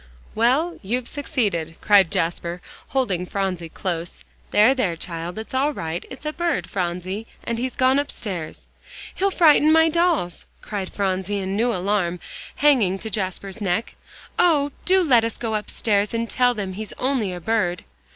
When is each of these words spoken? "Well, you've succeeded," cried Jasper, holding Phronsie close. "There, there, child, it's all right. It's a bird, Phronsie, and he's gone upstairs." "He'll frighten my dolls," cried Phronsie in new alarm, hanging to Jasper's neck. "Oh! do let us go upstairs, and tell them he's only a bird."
"Well, 0.33 0.79
you've 0.81 1.07
succeeded," 1.07 1.75
cried 1.79 2.09
Jasper, 2.09 2.59
holding 2.87 3.23
Phronsie 3.27 3.69
close. 3.69 4.25
"There, 4.49 4.73
there, 4.73 4.95
child, 4.95 5.37
it's 5.37 5.53
all 5.53 5.73
right. 5.73 6.03
It's 6.09 6.25
a 6.25 6.33
bird, 6.33 6.67
Phronsie, 6.67 7.27
and 7.43 7.59
he's 7.59 7.75
gone 7.75 7.99
upstairs." 7.99 8.65
"He'll 9.13 9.29
frighten 9.29 9.71
my 9.71 9.89
dolls," 9.89 10.47
cried 10.63 10.91
Phronsie 10.91 11.37
in 11.37 11.55
new 11.55 11.71
alarm, 11.71 12.19
hanging 12.55 12.97
to 12.97 13.11
Jasper's 13.11 13.61
neck. 13.61 13.93
"Oh! 14.39 14.71
do 14.85 15.03
let 15.03 15.23
us 15.23 15.37
go 15.37 15.53
upstairs, 15.53 16.15
and 16.15 16.27
tell 16.27 16.55
them 16.55 16.73
he's 16.73 16.93
only 16.93 17.31
a 17.31 17.39
bird." 17.39 17.83